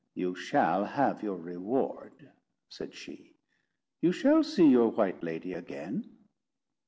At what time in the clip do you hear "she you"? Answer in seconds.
2.95-4.11